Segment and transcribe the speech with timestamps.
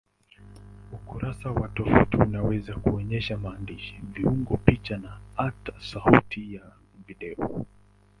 [0.95, 6.71] Ukurasa wa tovuti unaweza kuonyesha maandishi, viungo, picha au hata sauti na
[7.07, 7.65] video.